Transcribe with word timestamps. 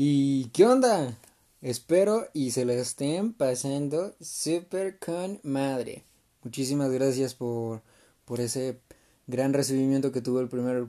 ¿Y 0.00 0.50
qué 0.50 0.64
onda? 0.64 1.18
Espero 1.60 2.28
y 2.32 2.52
se 2.52 2.64
lo 2.64 2.72
estén 2.72 3.32
pasando 3.32 4.14
super 4.20 4.96
con 5.00 5.40
madre. 5.42 6.04
Muchísimas 6.44 6.92
gracias 6.92 7.34
por, 7.34 7.82
por 8.24 8.38
ese 8.38 8.78
gran 9.26 9.52
recibimiento 9.52 10.12
que 10.12 10.20
tuvo 10.20 10.38
el 10.38 10.48
primer 10.48 10.86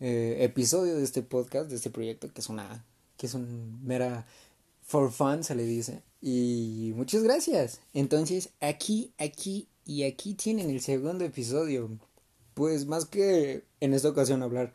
eh, 0.00 0.36
episodio 0.40 0.96
de 0.96 1.02
este 1.02 1.22
podcast, 1.22 1.70
de 1.70 1.76
este 1.76 1.88
proyecto, 1.88 2.30
que 2.30 2.42
es 2.42 2.50
una, 2.50 2.84
que 3.16 3.24
es 3.24 3.34
mera 3.36 4.26
for 4.82 5.10
fun, 5.10 5.42
se 5.44 5.54
le 5.54 5.64
dice. 5.64 6.02
Y 6.20 6.92
muchas 6.94 7.22
gracias. 7.22 7.80
Entonces, 7.94 8.50
aquí, 8.60 9.14
aquí 9.16 9.66
y 9.86 10.02
aquí 10.02 10.34
tienen 10.34 10.68
el 10.68 10.82
segundo 10.82 11.24
episodio. 11.24 11.88
Pues 12.52 12.84
más 12.84 13.06
que 13.06 13.64
en 13.80 13.94
esta 13.94 14.10
ocasión 14.10 14.42
hablar 14.42 14.74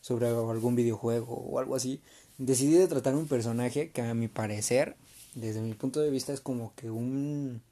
sobre 0.00 0.28
algún 0.28 0.74
videojuego 0.76 1.34
o 1.34 1.58
algo 1.58 1.76
así, 1.76 2.00
decidí 2.46 2.74
de 2.74 2.88
tratar 2.88 3.14
un 3.14 3.28
personaje 3.28 3.90
que 3.90 4.02
a 4.02 4.14
mi 4.14 4.28
parecer, 4.28 4.96
desde 5.34 5.60
mi 5.60 5.74
punto 5.74 6.00
de 6.00 6.10
vista, 6.10 6.32
es 6.32 6.40
como 6.40 6.74
que 6.74 6.90
un... 6.90 7.62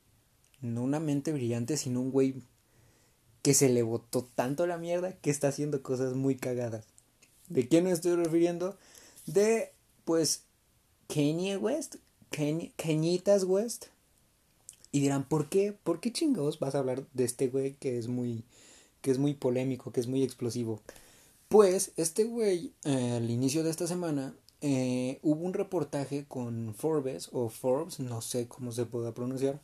no 0.61 0.83
una 0.83 1.01
mente 1.01 1.33
brillante, 1.33 1.77
sino 1.77 2.01
un 2.01 2.11
güey 2.11 2.35
que 3.43 3.55
se 3.55 3.69
le 3.69 3.83
botó 3.83 4.29
tanto 4.35 4.67
la 4.67 4.79
mierda 4.79 5.13
que 5.13 5.31
está 5.31 5.49
haciendo 5.49 5.83
cosas 5.83 6.15
muy 6.15 6.37
cagadas. 6.37 6.85
¿De 7.49 7.67
quién 7.67 7.85
me 7.85 7.91
estoy 7.91 8.15
refiriendo? 8.15 8.77
De, 9.27 9.73
pues, 10.05 10.45
Kanye 11.09 11.57
West, 11.57 11.97
Kenyitas 12.31 13.45
West. 13.45 13.87
Y 14.93 15.01
dirán, 15.01 15.29
¿por 15.29 15.49
qué? 15.49 15.73
¿Por 15.73 16.01
qué 16.01 16.13
chingados 16.13 16.59
vas 16.59 16.75
a 16.75 16.81
hablar 16.81 17.07
de 17.13 17.25
este 17.25 17.49
güey 17.49 17.75
que 17.75 17.99
es 17.99 18.09
muy, 18.09 18.45
que 19.03 19.11
es 19.11 19.19
muy 19.19 19.35
polémico, 19.35 19.93
que 19.93 20.01
es 20.01 20.07
muy 20.07 20.23
explosivo? 20.23 20.81
Pues, 21.49 21.93
este 21.97 22.25
güey, 22.25 22.73
eh, 22.85 23.15
al 23.17 23.31
inicio 23.31 23.65
de 23.65 23.71
esta 23.71 23.89
semana, 23.89 24.35
eh, 24.61 25.19
hubo 25.23 25.45
un 25.45 25.55
reportaje 25.55 26.27
con 26.29 26.75
Forbes 26.75 27.31
o 27.33 27.49
Forbes, 27.49 28.01
no 28.01 28.21
sé 28.21 28.47
cómo 28.47 28.73
se 28.73 28.85
pueda 28.85 29.15
pronunciar, 29.15 29.61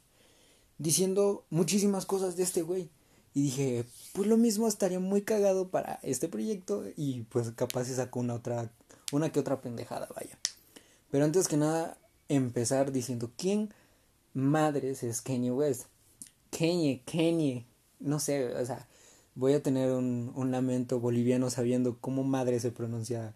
diciendo 0.78 1.44
muchísimas 1.50 2.06
cosas 2.06 2.36
de 2.36 2.42
este 2.42 2.62
güey. 2.62 2.91
Y 3.34 3.42
dije, 3.42 3.84
pues 4.14 4.27
lo 4.28 4.38
mismo 4.38 4.66
estaría 4.66 4.98
muy 4.98 5.20
cagado 5.20 5.69
para 5.69 6.00
este 6.03 6.27
proyecto 6.27 6.84
y 6.97 7.22
pues 7.25 7.50
capaz 7.50 7.84
se 7.84 7.97
sacó 7.97 8.20
una 8.20 8.33
otra, 8.34 8.70
una 9.12 9.30
que 9.30 9.41
otra 9.41 9.61
pendejada, 9.61 10.08
vaya. 10.16 10.38
Pero 11.10 11.25
antes 11.25 11.47
que 11.47 11.58
nada, 11.58 11.98
empezar 12.31 12.92
diciendo, 12.92 13.31
¿quién 13.36 13.75
madres 14.33 15.03
es 15.03 15.20
Kanye 15.20 15.50
West? 15.50 15.84
Kanye, 16.50 17.03
Kanye, 17.05 17.66
no 18.00 18.20
sé, 18.20 18.55
o 18.55 18.64
sea, 18.64 18.88
voy 19.34 19.53
a 19.53 19.62
tener 19.62 19.92
un, 19.92 20.33
un 20.34 20.50
lamento 20.50 20.98
boliviano 20.98 21.50
sabiendo 21.50 21.98
cómo 22.00 22.25
madre 22.25 22.58
se 22.58 22.70
pronuncia 22.70 23.34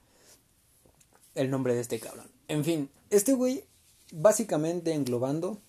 el 1.35 1.51
nombre 1.51 1.75
de 1.75 1.81
este 1.81 2.01
cabrón. 2.01 2.31
En 2.49 2.65
fin, 2.65 2.91
este 3.11 3.33
güey, 3.33 3.65
básicamente 4.13 4.93
englobando, 4.93 5.61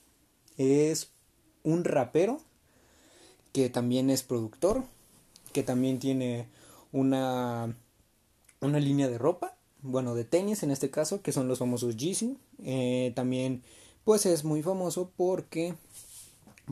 es 0.57 1.11
un 1.63 1.83
rapero 1.83 2.39
que 3.51 3.69
también 3.69 4.09
es 4.09 4.23
productor, 4.23 4.83
que 5.53 5.63
también 5.63 5.99
tiene 5.99 6.47
una, 6.91 7.75
una 8.61 8.79
línea 8.79 9.09
de 9.09 9.17
ropa, 9.17 9.57
bueno, 9.81 10.15
de 10.15 10.23
tenis 10.23 10.63
en 10.63 10.71
este 10.71 10.89
caso, 10.89 11.21
que 11.21 11.31
son 11.31 11.47
los 11.47 11.59
famosos 11.59 11.97
Yeezy. 11.97 12.37
Eh, 12.63 13.11
también, 13.15 13.63
pues 14.03 14.25
es 14.25 14.43
muy 14.43 14.61
famoso 14.61 15.11
porque, 15.15 15.73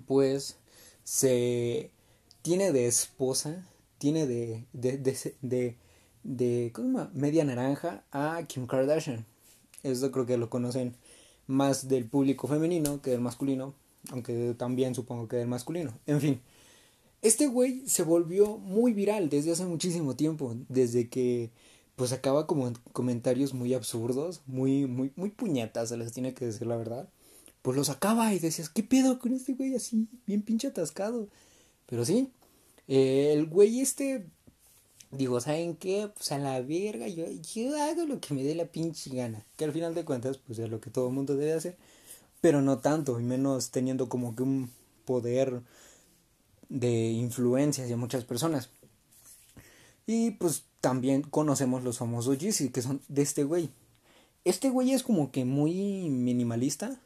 pues, 0.08 0.58
se 1.04 1.92
tiene 2.42 2.72
de 2.72 2.88
esposa, 2.88 3.68
tiene 3.98 4.28
de, 4.28 4.66
de, 4.74 4.98
de, 4.98 5.36
de 5.42 5.76
de 6.24 6.72
¿cómo 6.74 7.10
media 7.14 7.44
naranja 7.44 8.04
a 8.12 8.44
Kim 8.48 8.68
Kardashian. 8.68 9.26
Eso 9.84 10.12
creo 10.12 10.26
que 10.26 10.38
lo 10.38 10.50
conocen 10.50 10.96
más 11.48 11.88
del 11.88 12.06
público 12.06 12.48
femenino 12.48 13.02
que 13.02 13.12
del 13.12 13.22
masculino, 13.22 13.74
aunque 14.12 14.54
también 14.58 14.96
supongo 14.96 15.28
que 15.28 15.38
del 15.38 15.48
masculino. 15.48 15.98
En 16.06 16.22
fin, 16.22 16.42
este 17.22 17.48
güey 17.48 17.84
se 17.88 18.04
volvió 18.04 18.58
muy 18.58 18.94
viral 18.94 19.30
desde 19.30 19.52
hace 19.52 19.66
muchísimo 19.66 20.16
tiempo, 20.16 20.56
desde 20.70 21.10
que 21.10 21.52
pues 21.96 22.14
acaba 22.14 22.48
como 22.48 22.72
comentarios 22.94 23.54
muy 23.54 23.74
absurdos, 23.74 24.42
muy 24.46 24.86
muy 24.86 25.12
muy 25.16 25.30
puñetas, 25.32 25.90
se 25.90 25.98
les 25.98 26.14
tiene 26.14 26.34
que 26.34 26.46
decir 26.46 26.68
la 26.68 26.78
verdad. 26.78 27.10
Pues 27.62 27.76
los 27.76 27.90
acaba 27.90 28.34
y 28.34 28.40
decías, 28.40 28.70
¿qué 28.70 28.84
pedo 28.84 29.20
con 29.20 29.34
este 29.34 29.54
güey 29.54 29.76
así, 29.76 30.08
bien 30.26 30.42
pinche 30.42 30.68
atascado? 30.68 31.28
Pero 31.88 32.06
sí, 32.06 32.32
el 32.88 33.48
güey 33.48 33.82
este 33.82 34.26
digo, 35.12 35.40
¿saben 35.42 35.76
qué? 35.76 36.10
Pues 36.14 36.32
a 36.32 36.38
la 36.38 36.62
verga, 36.62 37.08
yo, 37.08 37.26
yo 37.54 37.82
hago 37.82 38.06
lo 38.06 38.20
que 38.20 38.34
me 38.34 38.44
dé 38.44 38.56
la 38.56 38.66
pinche 38.66 39.10
gana. 39.10 39.44
Que 39.58 39.66
al 39.66 39.72
final 39.72 39.96
de 39.96 40.06
cuentas, 40.06 40.38
pues 40.38 40.60
es 40.60 40.70
lo 40.70 40.80
que 40.80 40.90
todo 40.90 41.08
el 41.08 41.14
mundo 41.14 41.36
debe 41.36 41.54
hacer. 41.54 41.78
Pero 42.42 42.62
no 42.62 42.80
tanto, 42.80 43.20
y 43.20 43.24
menos 43.24 43.72
teniendo 43.72 44.08
como 44.10 44.36
que 44.36 44.44
un 44.44 44.70
poder 45.06 45.62
de 46.70 47.10
influencia 47.10 47.84
hacia 47.84 47.98
muchas 47.98 48.24
personas. 48.24 48.70
Y 50.06 50.32
pues 50.32 50.64
también 50.82 51.24
conocemos 51.24 51.84
los 51.84 51.98
famosos 51.98 52.38
Yeezy, 52.38 52.70
que 52.70 52.82
son 52.82 53.02
de 53.08 53.22
este 53.22 53.44
güey. 53.44 53.70
Este 54.46 54.70
güey 54.70 54.94
es 54.94 55.04
como 55.04 55.32
que 55.32 55.46
muy 55.46 56.10
minimalista. 56.10 57.00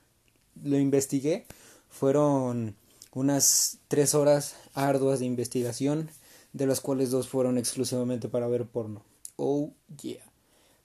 Lo 0.64 0.78
investigué. 0.78 1.46
Fueron 1.90 2.76
unas 3.14 3.80
tres 3.88 4.16
horas 4.16 4.56
arduas 4.74 5.20
de 5.20 5.26
investigación 5.26 6.10
de 6.54 6.68
las 6.68 6.80
cuales 6.80 7.12
dos 7.12 7.28
fueron 7.28 7.58
exclusivamente 7.58 8.30
para 8.30 8.48
ver 8.48 8.66
porno. 8.66 9.04
Oh, 9.36 9.72
yeah. 10.02 10.24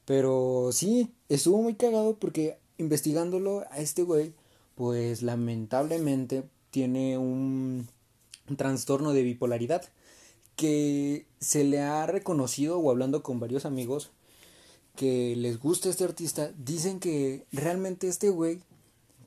Pero 0.04 0.70
sí, 0.72 1.12
estuvo 1.28 1.62
muy 1.62 1.74
cagado 1.74 2.16
porque 2.16 2.58
investigándolo 2.78 3.64
a 3.70 3.78
este 3.78 4.02
güey, 4.02 4.32
pues 4.74 5.22
lamentablemente 5.22 6.44
tiene 6.70 7.18
un, 7.18 7.88
trastorno 8.56 9.12
de 9.12 9.22
bipolaridad 9.22 9.82
que 10.56 11.26
se 11.38 11.64
le 11.64 11.80
ha 11.80 12.06
reconocido 12.06 12.78
o 12.78 12.90
hablando 12.90 13.22
con 13.22 13.38
varios 13.38 13.66
amigos 13.66 14.10
que 14.96 15.36
les 15.36 15.60
gusta 15.60 15.90
este 15.90 16.04
artista, 16.04 16.52
dicen 16.56 16.98
que 16.98 17.46
realmente 17.52 18.08
este 18.08 18.30
güey 18.30 18.60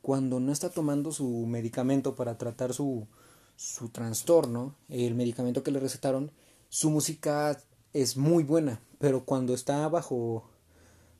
cuando 0.01 0.39
no 0.39 0.51
está 0.51 0.69
tomando 0.69 1.11
su 1.11 1.45
medicamento 1.45 2.15
para 2.15 2.37
tratar 2.37 2.73
su, 2.73 3.07
su 3.55 3.89
trastorno, 3.89 4.75
el 4.89 5.15
medicamento 5.15 5.63
que 5.63 5.71
le 5.71 5.79
recetaron, 5.79 6.31
su 6.69 6.89
música 6.89 7.57
es 7.93 8.17
muy 8.17 8.43
buena, 8.43 8.81
pero 8.99 9.25
cuando 9.25 9.53
está 9.53 9.87
bajo 9.87 10.45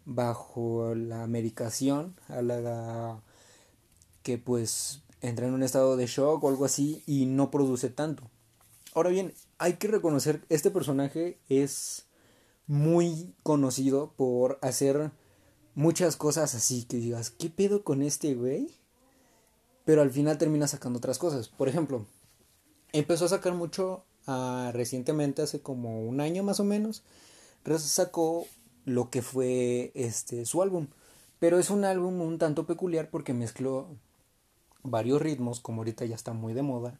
bajo 0.05 0.95
la 0.95 1.27
medicación, 1.27 2.15
a 2.27 2.41
la 2.41 3.21
que 4.23 4.37
pues 4.37 5.01
entra 5.21 5.47
en 5.47 5.53
un 5.53 5.63
estado 5.63 5.97
de 5.97 6.07
shock 6.07 6.43
o 6.43 6.49
algo 6.49 6.65
así 6.65 7.03
y 7.05 7.25
no 7.25 7.51
produce 7.51 7.89
tanto. 7.89 8.23
Ahora 8.93 9.09
bien, 9.09 9.33
hay 9.57 9.73
que 9.73 9.87
reconocer 9.87 10.43
este 10.49 10.71
personaje 10.71 11.39
es 11.47 12.07
muy 12.67 13.33
conocido 13.43 14.13
por 14.15 14.59
hacer 14.61 15.11
muchas 15.75 16.15
cosas 16.15 16.55
así 16.55 16.83
que 16.83 16.97
digas, 16.97 17.29
¿qué 17.29 17.49
pedo 17.49 17.83
con 17.83 18.01
este 18.01 18.35
güey? 18.35 18.69
Pero 19.85 20.01
al 20.01 20.11
final 20.11 20.37
termina 20.37 20.67
sacando 20.67 20.97
otras 20.97 21.17
cosas. 21.17 21.47
Por 21.47 21.67
ejemplo, 21.69 22.05
empezó 22.93 23.25
a 23.25 23.29
sacar 23.29 23.53
mucho 23.53 24.03
uh, 24.27 24.71
recientemente, 24.71 25.41
hace 25.41 25.61
como 25.61 26.01
un 26.07 26.21
año 26.21 26.43
más 26.43 26.59
o 26.59 26.63
menos, 26.63 27.03
sacó 27.77 28.47
lo 28.85 29.09
que 29.09 29.21
fue 29.21 29.91
este 29.95 30.45
su 30.45 30.61
álbum. 30.61 30.87
Pero 31.39 31.57
es 31.57 31.69
un 31.69 31.85
álbum 31.85 32.21
un 32.21 32.37
tanto 32.37 32.65
peculiar 32.65 33.09
porque 33.09 33.33
mezcló 33.33 33.87
varios 34.83 35.21
ritmos, 35.21 35.59
como 35.59 35.81
ahorita 35.81 36.05
ya 36.05 36.15
está 36.15 36.33
muy 36.33 36.53
de 36.53 36.61
moda, 36.61 36.99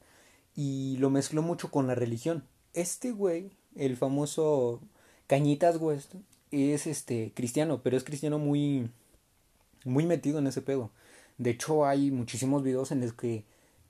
y 0.55 0.97
lo 0.97 1.09
mezcló 1.09 1.41
mucho 1.41 1.71
con 1.71 1.87
la 1.87 1.95
religión. 1.95 2.43
Este 2.73 3.11
güey, 3.11 3.51
el 3.75 3.97
famoso 3.97 4.81
Cañitas 5.27 5.77
West, 5.77 6.15
es 6.51 6.87
este 6.87 7.31
cristiano, 7.35 7.81
pero 7.83 7.97
es 7.97 8.03
cristiano 8.03 8.39
muy 8.39 8.89
muy 9.85 10.05
metido 10.05 10.39
en 10.39 10.47
ese 10.47 10.61
pedo. 10.61 10.91
De 11.37 11.51
hecho, 11.51 11.85
hay 11.85 12.11
muchísimos 12.11 12.63
videos 12.63 12.91
en 12.91 13.01
los 13.01 13.13
que 13.13 13.45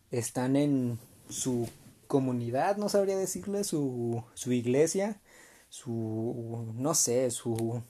están 0.10 0.56
en 0.56 1.00
su 1.30 1.68
comunidad, 2.12 2.75
no 2.75 2.90
sabría 2.90 3.18
decirle, 3.18 3.63
su, 3.63 4.22
su 4.34 4.52
iglesia, 4.52 5.22
su, 5.69 6.74
no 6.75 6.94
sé, 6.94 7.31
su, 7.31 7.81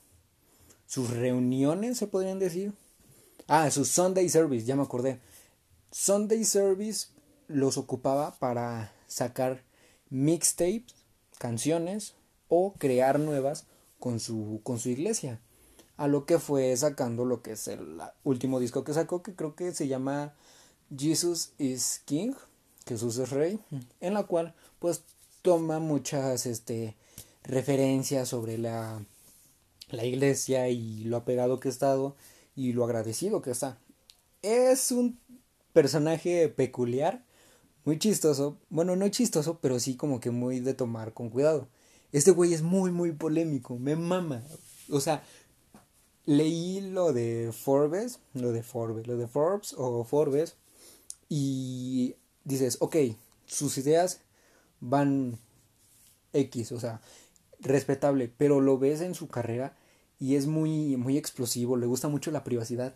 sus 0.85 1.09
reuniones, 1.09 1.97
se 1.97 2.05
podrían 2.05 2.37
decir. 2.37 2.71
Ah, 3.47 3.71
su 3.71 3.83
Sunday 3.83 4.29
Service, 4.29 4.67
ya 4.67 4.75
me 4.75 4.83
acordé. 4.83 5.19
Sunday 5.89 6.43
Service 6.43 7.07
los 7.47 7.79
ocupaba 7.79 8.37
para 8.37 8.93
sacar 9.07 9.63
mixtapes, 10.11 10.93
canciones 11.39 12.13
o 12.47 12.73
crear 12.73 13.19
nuevas 13.19 13.65
con 13.97 14.19
su, 14.19 14.61
con 14.61 14.77
su 14.77 14.89
iglesia. 14.89 15.39
A 15.97 16.07
lo 16.07 16.27
que 16.27 16.37
fue 16.37 16.77
sacando 16.77 17.25
lo 17.25 17.41
que 17.41 17.53
es 17.53 17.67
el 17.67 17.99
último 18.23 18.59
disco 18.59 18.83
que 18.83 18.93
sacó, 18.93 19.23
que 19.23 19.33
creo 19.33 19.55
que 19.55 19.71
se 19.71 19.87
llama 19.87 20.35
Jesus 20.95 21.53
is 21.57 22.03
King 22.05 22.35
Jesús 22.91 23.17
es 23.19 23.29
Rey, 23.29 23.57
en 24.01 24.13
la 24.13 24.23
cual 24.23 24.53
pues 24.79 25.03
toma 25.41 25.79
muchas 25.79 26.45
este, 26.45 26.97
referencias 27.41 28.27
sobre 28.27 28.57
la, 28.57 29.01
la 29.91 30.03
iglesia 30.03 30.67
y 30.67 31.05
lo 31.05 31.15
apegado 31.15 31.61
que 31.61 31.69
ha 31.69 31.71
estado 31.71 32.17
y 32.53 32.73
lo 32.73 32.83
agradecido 32.83 33.41
que 33.41 33.51
está. 33.51 33.77
Es 34.41 34.91
un 34.91 35.17
personaje 35.71 36.49
peculiar, 36.49 37.23
muy 37.85 37.97
chistoso. 37.97 38.57
Bueno, 38.69 38.97
no 38.97 39.07
chistoso, 39.07 39.59
pero 39.61 39.79
sí 39.79 39.95
como 39.95 40.19
que 40.19 40.31
muy 40.31 40.59
de 40.59 40.73
tomar 40.73 41.13
con 41.13 41.29
cuidado. 41.29 41.69
Este 42.11 42.31
güey 42.31 42.53
es 42.53 42.61
muy, 42.61 42.91
muy 42.91 43.13
polémico, 43.13 43.79
me 43.79 43.95
mama. 43.95 44.43
O 44.89 44.99
sea, 44.99 45.23
leí 46.25 46.81
lo 46.81 47.13
de 47.13 47.53
Forbes, 47.53 48.19
lo 48.33 48.51
de 48.51 48.63
Forbes, 48.63 49.07
lo 49.07 49.15
de 49.15 49.27
Forbes 49.29 49.75
o 49.77 50.03
Forbes, 50.03 50.57
y 51.29 52.15
dices, 52.43 52.77
ok, 52.79 52.95
sus 53.45 53.77
ideas 53.77 54.21
van 54.79 55.37
X, 56.33 56.71
o 56.71 56.79
sea, 56.79 57.01
respetable, 57.59 58.31
pero 58.37 58.59
lo 58.59 58.77
ves 58.77 59.01
en 59.01 59.15
su 59.15 59.27
carrera 59.27 59.75
y 60.19 60.35
es 60.35 60.47
muy, 60.47 60.97
muy 60.97 61.17
explosivo, 61.17 61.77
le 61.77 61.87
gusta 61.87 62.07
mucho 62.07 62.31
la 62.31 62.43
privacidad. 62.43 62.95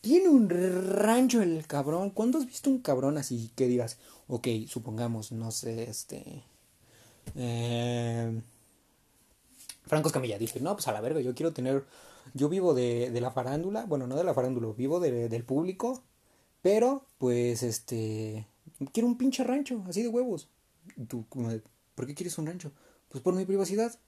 Tiene 0.00 0.28
un 0.28 0.48
rancho 0.48 1.42
el 1.42 1.66
cabrón. 1.66 2.10
¿Cuándo 2.10 2.38
has 2.38 2.46
visto 2.46 2.70
un 2.70 2.80
cabrón 2.80 3.18
así 3.18 3.50
que 3.56 3.66
digas, 3.66 3.98
ok, 4.28 4.48
supongamos, 4.68 5.32
no 5.32 5.50
sé, 5.50 5.84
este... 5.90 6.44
Eh, 7.34 8.40
Franco 9.86 10.08
Escamilla 10.08 10.38
dice, 10.38 10.60
no, 10.60 10.74
pues 10.74 10.86
a 10.88 10.92
la 10.92 11.00
verga, 11.00 11.20
yo 11.20 11.34
quiero 11.34 11.52
tener, 11.52 11.84
yo 12.34 12.48
vivo 12.48 12.74
de, 12.74 13.10
de 13.10 13.20
la 13.20 13.30
farándula, 13.30 13.84
bueno, 13.86 14.06
no 14.06 14.16
de 14.16 14.24
la 14.24 14.34
farándula, 14.34 14.72
vivo 14.76 15.00
de, 15.00 15.28
del 15.28 15.44
público, 15.44 16.02
pero 16.62 17.06
pues 17.18 17.62
este, 17.62 18.46
quiero 18.92 19.08
un 19.08 19.18
pinche 19.18 19.44
rancho, 19.44 19.84
así 19.88 20.02
de 20.02 20.08
huevos. 20.08 20.48
tú, 21.08 21.24
¿por 21.94 22.06
qué 22.06 22.14
quieres 22.14 22.38
un 22.38 22.46
rancho? 22.46 22.72
Pues 23.08 23.22
por 23.22 23.34
mi 23.34 23.44
privacidad. 23.44 23.98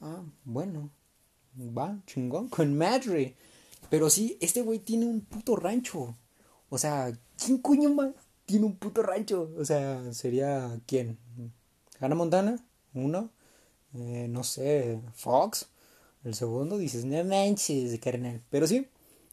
Ah, 0.00 0.22
bueno, 0.44 0.90
va, 1.56 1.98
chingón, 2.06 2.48
con 2.48 2.76
madre. 2.76 3.36
Pero 3.90 4.10
sí, 4.10 4.36
este 4.40 4.62
güey 4.62 4.78
tiene 4.78 5.06
un 5.06 5.20
puto 5.20 5.56
rancho. 5.56 6.16
O 6.70 6.78
sea, 6.78 7.16
¿quién 7.36 7.58
coño 7.58 7.90
más 7.90 8.12
tiene 8.46 8.66
un 8.66 8.76
puto 8.76 9.02
rancho? 9.02 9.50
O 9.58 9.64
sea, 9.64 10.12
sería 10.12 10.80
quién? 10.86 11.18
Hannah 12.00 12.14
Montana, 12.14 12.64
uno. 12.94 13.30
Eh, 13.94 14.26
no 14.28 14.42
sé, 14.44 15.00
Fox. 15.14 15.68
El 16.24 16.34
segundo 16.34 16.78
dices, 16.78 17.04
no 17.04 17.22
manches, 17.24 17.98
carnal. 18.00 18.42
Pero 18.50 18.66
sí, 18.66 18.88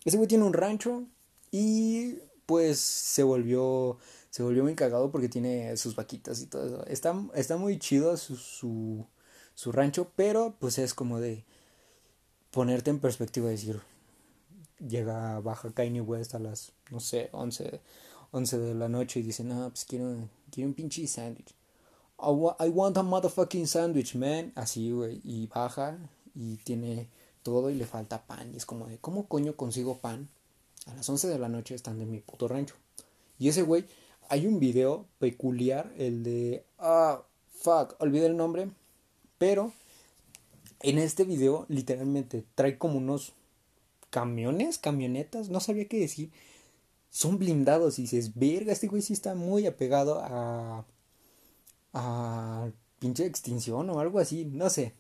ese 0.06 0.18
güey 0.18 0.28
tiene 0.28 0.44
un 0.44 0.54
rancho 0.54 1.06
y 1.52 2.16
pues 2.46 2.80
se 2.80 3.24
volvió 3.24 3.98
se 4.30 4.44
volvió 4.44 4.64
muy 4.64 4.76
cagado 4.76 5.12
porque 5.12 5.30
tiene 5.30 5.76
sus 5.78 5.96
vaquitas 5.96 6.42
y 6.42 6.48
todo 6.48 6.66
eso. 6.66 6.86
Está, 6.88 7.16
está 7.36 7.58
muy 7.58 7.80
chido 7.80 8.16
su, 8.18 8.36
su, 8.36 9.06
su 9.54 9.72
rancho, 9.72 10.12
pero 10.16 10.56
pues 10.60 10.78
es 10.78 10.94
como 10.94 11.20
de 11.20 11.46
ponerte 12.52 12.90
en 12.90 13.00
perspectiva 13.00 13.50
decir, 13.50 13.82
llega, 14.80 15.40
baja 15.40 15.72
Kanye 15.72 16.02
West 16.02 16.36
a 16.36 16.40
las, 16.40 16.72
no 16.92 17.00
sé, 17.00 17.30
11, 17.32 17.82
11 18.32 18.58
de 18.60 18.76
la 18.76 18.90
noche 18.90 19.20
y 19.20 19.24
dice, 19.24 19.44
no, 19.44 19.70
pues 19.70 19.86
quiero, 19.86 20.30
quiero 20.52 20.70
un 20.70 20.74
pinche 20.74 21.08
sándwich. 21.08 21.54
I, 22.22 22.68
want 22.70 22.98
a 22.98 23.04
motherfucking 23.04 23.66
sandwich, 23.66 24.16
man. 24.16 24.52
Así, 24.56 24.92
güey. 24.92 25.22
Y 25.24 25.48
baja 25.48 25.98
y 26.36 26.58
tiene 26.58 27.08
todo 27.44 27.70
y 27.70 27.76
le 27.76 27.86
falta 27.86 28.26
pan. 28.26 28.54
Y 28.54 28.58
es 28.58 28.66
como 28.66 28.88
de, 28.88 28.98
¿cómo 28.98 29.28
coño 29.28 29.56
consigo 29.56 30.00
pan? 30.00 30.28
A 30.88 30.94
las 30.96 31.08
11 31.08 31.30
de 31.30 31.40
la 31.40 31.48
noche 31.48 31.76
están 31.76 32.02
en 32.02 32.12
mi 32.12 32.20
puto 32.20 32.48
rancho. 32.48 32.76
Y 33.38 33.48
ese 33.48 33.62
güey, 33.62 33.86
hay 34.30 34.46
un 34.46 34.60
video 34.60 35.08
peculiar, 35.18 35.92
el 35.98 36.24
de, 36.24 36.64
ah, 36.78 37.24
fuck, 37.52 37.96
olvidé 38.00 38.28
el 38.28 38.38
nombre. 38.38 38.70
Pero 39.40 39.74
en 40.82 41.00
este 41.00 41.24
video, 41.24 41.66
literalmente, 41.68 42.46
trae 42.56 42.78
como 42.78 42.98
unos 43.00 43.34
camiones, 44.12 44.78
camionetas, 44.78 45.50
no 45.50 45.60
sabía 45.60 45.88
qué 45.88 46.00
decir. 46.00 46.30
Son 47.10 47.40
blindados 47.40 47.98
y 47.98 48.04
dices, 48.04 48.36
verga, 48.36 48.72
este 48.72 48.88
güey 48.88 49.02
sí 49.02 49.14
está 49.14 49.34
muy 49.34 49.66
apegado 49.66 50.20
a. 50.20 50.86
a. 51.94 52.70
pinche 53.00 53.26
extinción 53.26 53.90
o 53.90 54.00
algo 54.00 54.20
así, 54.20 54.46
no 54.46 54.70
sé. 54.70 54.94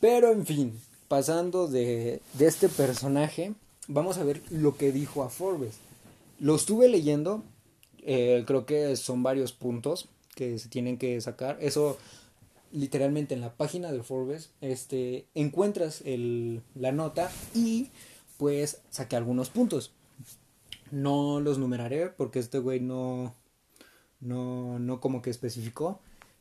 Pero 0.00 0.32
en 0.32 0.46
fin, 0.46 0.80
pasando 1.08 1.68
de, 1.68 2.22
de 2.34 2.46
este 2.46 2.68
personaje, 2.70 3.52
vamos 3.88 4.16
a 4.16 4.24
ver 4.24 4.40
lo 4.50 4.76
que 4.76 4.90
dijo 4.90 5.22
a 5.22 5.28
Forbes. 5.28 5.74
Lo 6.40 6.54
estuve 6.54 6.88
leyendo, 6.88 7.42
eh, 8.02 8.44
creo 8.46 8.66
que 8.66 8.96
son 8.96 9.22
varios 9.22 9.52
puntos 9.52 10.08
que 10.34 10.58
se 10.58 10.68
tienen 10.68 10.98
que 10.98 11.20
sacar. 11.20 11.58
Eso 11.60 11.98
literalmente 12.72 13.34
en 13.34 13.40
la 13.40 13.54
página 13.54 13.92
de 13.92 14.02
Forbes 14.02 14.50
este, 14.60 15.26
encuentras 15.34 16.02
el, 16.04 16.62
la 16.74 16.92
nota 16.92 17.30
y 17.54 17.90
pues 18.36 18.80
saqué 18.90 19.16
algunos 19.16 19.50
puntos. 19.50 19.92
No 20.90 21.40
los 21.40 21.58
numeraré 21.58 22.08
porque 22.08 22.38
este 22.38 22.58
güey 22.58 22.80
no, 22.80 23.34
no, 24.20 24.78
no 24.78 25.00
como 25.00 25.22
que 25.22 25.30
especificó. 25.30 26.00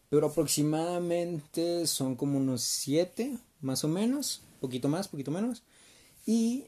Pero 0.10 0.28
aproximadamente 0.28 1.86
son 1.86 2.16
como 2.16 2.38
unos 2.38 2.62
7, 2.62 3.38
más 3.62 3.84
o 3.84 3.90
menos. 3.90 4.42
Poquito 4.62 4.88
más, 4.88 5.10
poquito 5.10 5.32
menos. 5.32 5.64
Y 6.26 6.66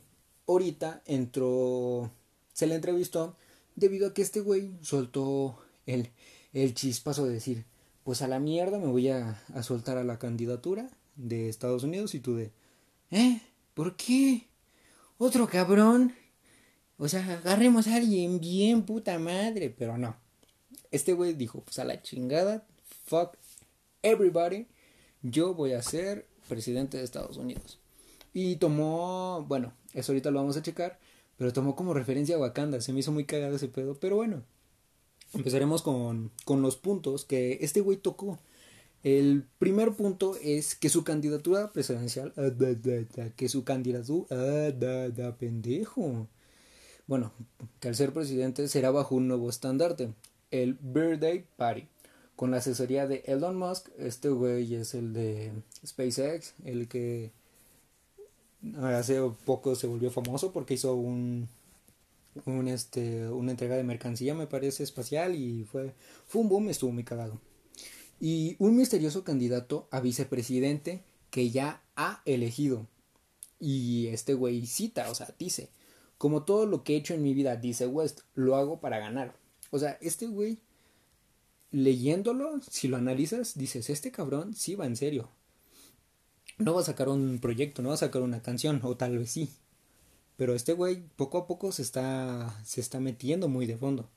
ahorita 0.47 1.01
entró, 1.05 2.11
se 2.51 2.67
le 2.67 2.75
entrevistó 2.75 3.35
debido 3.79 4.07
a 4.07 4.13
que 4.13 4.21
este 4.21 4.41
güey 4.41 4.71
soltó 4.81 5.59
el, 5.85 6.09
el 6.53 6.73
chispazo 6.73 7.25
de 7.25 7.33
decir, 7.33 7.65
pues 8.03 8.21
a 8.21 8.27
la 8.27 8.39
mierda 8.39 8.77
me 8.79 8.87
voy 8.87 9.09
a, 9.09 9.41
a 9.53 9.63
soltar 9.63 9.97
a 9.97 10.03
la 10.03 10.19
candidatura 10.19 10.89
de 11.15 11.49
Estados 11.49 11.83
Unidos 11.83 12.15
y 12.15 12.19
tú 12.19 12.35
de, 12.35 12.51
¿eh? 13.11 13.41
¿Por 13.73 13.95
qué? 13.95 14.49
otro 15.19 15.47
cabrón. 15.47 16.15
O 16.97 17.07
sea, 17.07 17.23
agarremos 17.33 17.87
a 17.87 17.95
alguien 17.95 18.39
bien 18.39 18.83
puta 18.83 19.19
madre, 19.19 19.69
pero 19.69 19.97
no. 19.97 20.17
Este 20.91 21.13
güey 21.13 21.33
dijo, 21.33 21.61
pues 21.61 21.77
a 21.77 21.85
la 21.85 22.01
chingada, 22.01 22.65
fuck 23.05 23.37
everybody, 24.01 24.65
yo 25.21 25.53
voy 25.53 25.73
a 25.73 25.83
ser 25.83 26.27
presidente 26.47 26.97
de 26.97 27.03
Estados 27.03 27.37
Unidos. 27.37 27.79
Y 28.33 28.55
tomó, 28.55 29.45
bueno, 29.47 29.73
eso 29.93 30.11
ahorita 30.11 30.31
lo 30.31 30.39
vamos 30.39 30.57
a 30.57 30.61
checar, 30.61 30.99
pero 31.39 31.53
tomó 31.53 31.73
como 31.73 31.93
referencia 31.93 32.35
a 32.35 32.39
Wakanda, 32.39 32.81
se 32.81 32.91
me 32.91 32.99
hizo 32.99 33.13
muy 33.13 33.23
cagado 33.23 33.55
ese 33.55 33.69
pedo, 33.69 33.95
pero 33.95 34.17
bueno, 34.17 34.43
empezaremos 35.33 35.81
con, 35.81 36.31
con 36.43 36.61
los 36.61 36.75
puntos 36.75 37.23
que 37.23 37.59
este 37.61 37.79
güey 37.79 37.97
tocó. 37.97 38.37
El 39.03 39.45
primer 39.57 39.93
punto 39.93 40.35
es 40.43 40.75
que 40.75 40.89
su 40.89 41.05
candidatura 41.05 41.71
presidencial, 41.71 42.33
ah, 42.35 42.51
que 43.37 43.47
su 43.47 43.63
candidatura, 43.63 44.27
ah, 44.31 45.35
pendejo. 45.39 46.27
Bueno, 47.07 47.31
que 47.79 47.87
al 47.87 47.95
ser 47.95 48.11
presidente 48.11 48.67
será 48.67 48.91
bajo 48.91 49.15
un 49.15 49.29
nuevo 49.29 49.49
estandarte, 49.49 50.13
el 50.51 50.73
Birthday 50.73 51.45
Party, 51.55 51.87
con 52.35 52.51
la 52.51 52.57
asesoría 52.57 53.07
de 53.07 53.23
Elon 53.25 53.55
Musk. 53.55 53.87
Este 53.97 54.27
güey 54.27 54.75
es 54.75 54.93
el 54.93 55.13
de 55.13 55.53
SpaceX, 55.85 56.53
el 56.65 56.89
que 56.89 57.31
hace 58.81 59.19
poco 59.45 59.75
se 59.75 59.87
volvió 59.87 60.11
famoso 60.11 60.51
porque 60.51 60.75
hizo 60.75 60.95
un, 60.95 61.47
un 62.45 62.67
este, 62.67 63.29
una 63.29 63.51
entrega 63.51 63.75
de 63.75 63.83
mercancía, 63.83 64.35
me 64.35 64.47
parece, 64.47 64.83
espacial 64.83 65.35
y 65.35 65.63
fue, 65.63 65.93
fue 66.27 66.41
un 66.41 66.49
boom, 66.49 66.69
estuvo 66.69 66.91
muy 66.91 67.03
cagado 67.03 67.39
y 68.19 68.55
un 68.59 68.75
misterioso 68.75 69.23
candidato 69.23 69.87
a 69.91 70.01
vicepresidente 70.01 71.03
que 71.29 71.51
ya 71.51 71.81
ha 71.95 72.21
elegido. 72.25 72.87
Y 73.59 74.07
este 74.07 74.33
güey 74.33 74.65
cita, 74.65 75.09
o 75.09 75.15
sea, 75.15 75.33
dice, 75.37 75.69
como 76.17 76.43
todo 76.43 76.65
lo 76.65 76.83
que 76.83 76.93
he 76.93 76.97
hecho 76.97 77.13
en 77.13 77.23
mi 77.23 77.33
vida, 77.33 77.55
dice 77.55 77.87
West, 77.87 78.21
lo 78.33 78.55
hago 78.55 78.79
para 78.79 78.99
ganar. 78.99 79.35
O 79.71 79.79
sea, 79.79 79.97
este 80.01 80.27
güey, 80.27 80.59
leyéndolo, 81.71 82.61
si 82.69 82.87
lo 82.87 82.97
analizas, 82.97 83.57
dices, 83.57 83.89
este 83.89 84.11
cabrón 84.11 84.53
sí 84.53 84.75
va 84.75 84.85
en 84.85 84.95
serio. 84.95 85.29
No 86.59 86.73
va 86.73 86.81
a 86.81 86.85
sacar 86.85 87.09
un 87.09 87.39
proyecto, 87.39 87.81
no 87.81 87.89
va 87.89 87.95
a 87.95 87.97
sacar 87.97 88.21
una 88.21 88.41
canción, 88.41 88.79
o 88.83 88.95
tal 88.95 89.17
vez 89.17 89.31
sí. 89.31 89.49
Pero 90.37 90.53
este 90.53 90.73
güey 90.73 91.03
poco 91.15 91.39
a 91.39 91.47
poco 91.47 91.71
se 91.71 91.81
está, 91.81 92.55
se 92.63 92.81
está 92.81 92.99
metiendo 92.99 93.49
muy 93.49 93.65
de 93.65 93.77
fondo. 93.77 94.09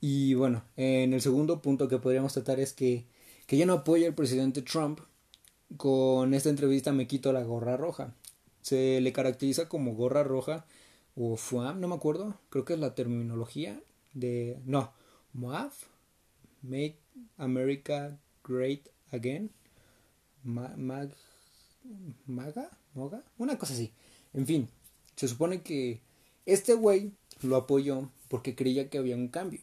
Y 0.00 0.34
bueno, 0.34 0.64
en 0.76 1.12
el 1.14 1.20
segundo 1.20 1.62
punto 1.62 1.88
que 1.88 1.98
podríamos 1.98 2.32
tratar 2.32 2.60
es 2.60 2.72
que 2.72 3.06
que 3.46 3.56
ya 3.56 3.66
no 3.66 3.74
apoya 3.74 4.06
al 4.06 4.14
presidente 4.14 4.62
Trump, 4.62 5.00
con 5.76 6.34
esta 6.34 6.48
entrevista 6.50 6.92
me 6.92 7.06
quito 7.06 7.32
la 7.32 7.42
gorra 7.42 7.76
roja. 7.76 8.14
Se 8.62 9.00
le 9.00 9.12
caracteriza 9.12 9.68
como 9.68 9.94
gorra 9.94 10.22
roja 10.22 10.64
o 11.14 11.36
FUAM, 11.36 11.80
no 11.80 11.88
me 11.88 11.94
acuerdo, 11.94 12.38
creo 12.48 12.64
que 12.64 12.74
es 12.74 12.78
la 12.78 12.94
terminología 12.94 13.80
de... 14.14 14.58
No, 14.64 14.92
MOAF, 15.32 15.84
Make 16.62 16.98
America 17.36 18.18
Great 18.42 18.88
Again, 19.12 19.50
mag, 20.42 21.14
Maga, 22.26 22.70
Moga, 22.94 23.22
una 23.38 23.58
cosa 23.58 23.74
así. 23.74 23.92
En 24.32 24.46
fin, 24.46 24.68
se 25.16 25.28
supone 25.28 25.62
que 25.62 26.00
este 26.46 26.74
güey 26.74 27.12
lo 27.42 27.56
apoyó 27.56 28.10
porque 28.28 28.54
creía 28.54 28.88
que 28.88 28.98
había 28.98 29.16
un 29.16 29.28
cambio. 29.28 29.60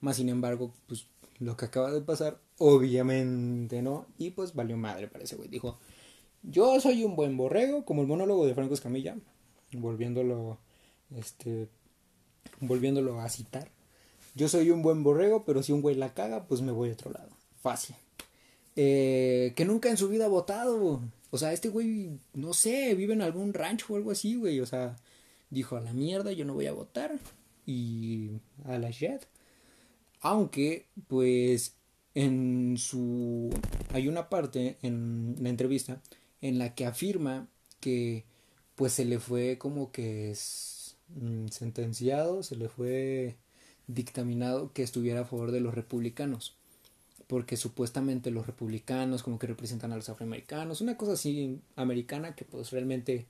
Más 0.00 0.16
sin 0.16 0.28
embargo, 0.28 0.72
pues 0.86 1.06
lo 1.38 1.56
que 1.56 1.66
acaba 1.66 1.92
de 1.92 2.00
pasar, 2.00 2.40
obviamente 2.58 3.82
no. 3.82 4.06
Y 4.18 4.30
pues 4.30 4.54
valió 4.54 4.76
madre 4.76 5.08
para 5.08 5.24
ese 5.24 5.36
güey. 5.36 5.48
Dijo, 5.48 5.78
yo 6.42 6.80
soy 6.80 7.04
un 7.04 7.16
buen 7.16 7.36
borrego, 7.36 7.84
como 7.84 8.02
el 8.02 8.08
monólogo 8.08 8.46
de 8.46 8.54
Franco 8.54 8.74
Escamilla, 8.74 9.16
volviéndolo 9.72 10.58
este, 11.14 11.68
volviéndolo 12.60 13.20
a 13.20 13.28
citar. 13.28 13.70
Yo 14.34 14.48
soy 14.48 14.70
un 14.70 14.82
buen 14.82 15.02
borrego, 15.02 15.44
pero 15.44 15.62
si 15.62 15.72
un 15.72 15.82
güey 15.82 15.96
la 15.96 16.14
caga, 16.14 16.46
pues 16.46 16.60
me 16.60 16.72
voy 16.72 16.90
a 16.90 16.92
otro 16.92 17.10
lado. 17.10 17.30
Fácil. 17.62 17.96
Eh, 18.76 19.54
que 19.56 19.64
nunca 19.64 19.88
en 19.88 19.96
su 19.96 20.08
vida 20.08 20.26
ha 20.26 20.28
votado. 20.28 21.00
O 21.36 21.38
sea, 21.38 21.52
este 21.52 21.68
güey, 21.68 22.18
no 22.32 22.54
sé, 22.54 22.94
vive 22.94 23.12
en 23.12 23.20
algún 23.20 23.52
rancho 23.52 23.92
o 23.92 23.96
algo 23.96 24.10
así, 24.10 24.36
güey. 24.36 24.60
O 24.60 24.66
sea, 24.66 24.96
dijo 25.50 25.76
a 25.76 25.82
la 25.82 25.92
mierda, 25.92 26.32
yo 26.32 26.46
no 26.46 26.54
voy 26.54 26.64
a 26.64 26.72
votar. 26.72 27.18
Y 27.66 28.30
a 28.64 28.78
la 28.78 28.90
shit. 28.90 29.20
Aunque, 30.22 30.86
pues, 31.08 31.74
en 32.14 32.76
su... 32.78 33.50
Hay 33.92 34.08
una 34.08 34.30
parte 34.30 34.78
en 34.80 35.36
la 35.38 35.50
entrevista 35.50 36.00
en 36.40 36.58
la 36.58 36.74
que 36.74 36.86
afirma 36.86 37.48
que 37.80 38.24
pues 38.76 38.94
se 38.94 39.04
le 39.04 39.18
fue 39.18 39.58
como 39.58 39.92
que 39.92 40.30
es 40.30 40.96
mm, 41.20 41.48
sentenciado, 41.48 42.42
se 42.42 42.56
le 42.56 42.70
fue 42.70 43.36
dictaminado 43.86 44.72
que 44.72 44.82
estuviera 44.82 45.20
a 45.20 45.24
favor 45.26 45.52
de 45.52 45.60
los 45.60 45.74
republicanos 45.74 46.56
porque 47.26 47.56
supuestamente 47.56 48.30
los 48.30 48.46
republicanos 48.46 49.22
como 49.22 49.38
que 49.38 49.46
representan 49.46 49.92
a 49.92 49.96
los 49.96 50.08
afroamericanos, 50.08 50.80
una 50.80 50.96
cosa 50.96 51.12
así 51.12 51.60
americana 51.74 52.34
que 52.34 52.44
pues 52.44 52.70
realmente 52.70 53.26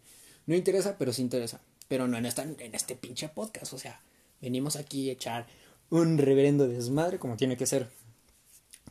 no 0.47 0.55
interesa, 0.55 0.97
pero 0.99 1.12
sí 1.12 1.23
interesa, 1.23 1.61
pero 1.88 2.07
no 2.07 2.17
en, 2.17 2.26
esta, 2.26 2.43
en 2.43 2.75
este 2.75 2.95
pinche 2.95 3.29
podcast, 3.29 3.73
o 3.73 3.79
sea, 3.79 4.00
venimos 4.41 4.76
aquí 4.76 5.09
a 5.09 5.15
echar 5.15 5.47
un 5.91 6.19
reverendo 6.19 6.69
desmadre 6.69 7.19
como 7.19 7.37
tiene 7.37 7.57
que 7.57 7.67
ser, 7.67 7.88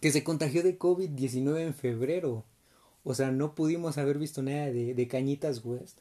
que 0.02 0.12
se 0.12 0.24
contagió 0.24 0.64
de 0.64 0.80
COVID-19 0.80 1.60
en 1.60 1.74
febrero, 1.74 2.44
o 3.04 3.14
sea, 3.14 3.32
no 3.32 3.54
pudimos 3.54 3.98
haber 3.98 4.18
visto 4.18 4.42
nada 4.42 4.66
de, 4.72 4.96
de 4.96 5.08
Cañitas 5.08 5.64
West, 5.64 6.00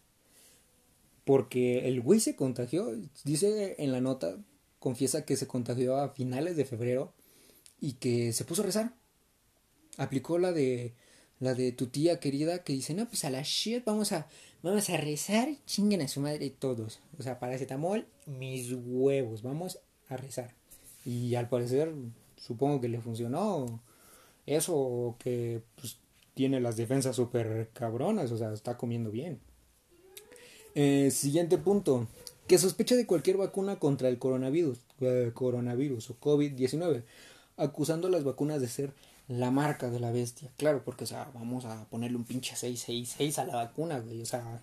porque 1.27 1.89
el 1.89 2.01
güey 2.01 2.21
se 2.21 2.37
contagió, 2.37 2.91
dice 3.25 3.77
en 3.79 3.93
la 3.93 4.01
nota, 4.01 4.37
confiesa 4.79 5.25
que 5.25 5.37
se 5.37 5.47
contagió 5.47 5.97
a 5.97 6.11
finales 6.11 6.57
de 6.57 6.65
febrero, 6.65 7.13
y 7.81 7.95
que 7.95 8.33
se 8.33 8.45
puso 8.45 8.62
a 8.62 8.66
rezar. 8.66 8.95
Aplicó 9.97 10.38
la 10.38 10.52
de 10.52 10.95
la 11.40 11.54
de 11.54 11.73
tu 11.73 11.87
tía 11.88 12.21
querida 12.21 12.64
que 12.64 12.73
dice, 12.73 12.95
no, 12.95 13.07
pues 13.07 13.25
a 13.25 13.31
la 13.31 13.43
shit 13.43 13.85
vamos 13.85 14.12
a, 14.12 14.28
vamos 14.62 14.88
a 14.90 14.97
rezar, 14.97 15.49
chinguen 15.66 16.00
a 16.00 16.09
su 16.09 16.21
madre 16.21 16.50
todos. 16.50 17.00
O 17.19 17.23
sea, 17.23 17.38
paracetamol, 17.38 18.07
mis 18.26 18.73
huevos, 18.73 19.43
vamos 19.43 19.78
a 20.09 20.16
rezar. 20.16 20.54
Y 21.04 21.35
al 21.35 21.49
parecer, 21.49 21.93
supongo 22.37 22.81
que 22.81 22.88
le 22.88 23.00
funcionó 23.00 23.83
eso, 24.47 25.16
que 25.19 25.62
pues, 25.76 25.99
tiene 26.35 26.61
las 26.61 26.76
defensas 26.76 27.16
súper 27.16 27.71
cabronas, 27.73 28.31
o 28.33 28.38
sea, 28.38 28.52
está 28.52 28.76
comiendo 28.76 29.11
bien. 29.11 29.40
Eh, 30.75 31.11
siguiente 31.11 31.59
punto, 31.59 32.09
que 32.47 32.59
sospecha 32.59 32.97
de 32.97 33.07
cualquier 33.07 33.37
vacuna 33.37 33.78
contra 33.78 34.09
el 34.09 34.19
coronavirus, 34.19 34.81
eh, 35.00 35.31
coronavirus 35.35 36.11
o 36.11 36.21
COVID-19 36.21 37.02
acusando 37.57 38.09
a 38.09 38.11
las 38.11 38.25
vacunas 38.25 38.61
de 38.61 38.69
ser 38.69 38.93
la 39.29 39.51
marca 39.51 39.91
de 39.91 40.01
la 40.01 40.11
bestia. 40.11 40.51
Claro, 40.57 40.83
porque, 40.85 41.05
o 41.05 41.07
sea, 41.07 41.31
vamos 41.35 41.65
a 41.65 41.89
ponerle 41.89 42.17
un 42.17 42.25
pinche 42.25 42.57
666 42.57 43.39
a 43.39 43.45
la 43.45 43.57
vacuna, 43.57 44.01
güey. 44.01 44.21
O 44.23 44.27
sea, 44.27 44.63